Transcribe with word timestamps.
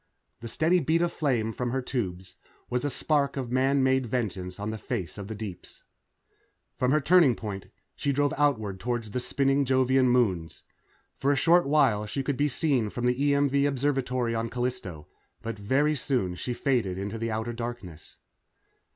The 0.39 0.47
steady 0.47 0.79
beat 0.79 1.03
of 1.03 1.13
flame 1.13 1.53
from 1.53 1.69
her 1.69 1.81
tubes 1.83 2.35
was 2.71 2.83
a 2.83 2.87
tiny 2.89 2.95
spark 2.95 3.37
of 3.37 3.51
man 3.51 3.83
made 3.83 4.07
vengeance 4.07 4.59
on 4.59 4.71
the 4.71 4.79
face 4.79 5.15
of 5.15 5.27
the 5.27 5.35
deeps. 5.35 5.83
From 6.75 6.89
her 6.91 6.99
turnover 6.99 7.35
point, 7.35 7.67
she 7.95 8.11
drove 8.11 8.33
outward 8.35 8.79
toward 8.79 9.03
the 9.03 9.19
spinning 9.19 9.63
Jovian 9.63 10.09
moons. 10.09 10.63
For 11.19 11.31
a 11.31 11.35
short 11.35 11.67
while 11.67 12.07
she 12.07 12.23
could 12.23 12.35
be 12.35 12.49
seen 12.49 12.89
from 12.89 13.05
the 13.05 13.31
EMV 13.31 13.67
Observatory 13.67 14.33
on 14.33 14.49
Callisto, 14.49 15.07
but 15.43 15.59
very 15.59 15.93
soon 15.93 16.33
she 16.33 16.55
faded 16.55 16.97
into 16.97 17.19
the 17.19 17.29
outer 17.29 17.53
darkness. 17.53 18.17